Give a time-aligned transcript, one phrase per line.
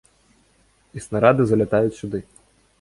[0.97, 2.19] І снарады залятаюць сюды.